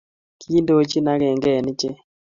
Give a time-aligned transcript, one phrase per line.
[0.39, 1.89] Kiindochin agenge eng iche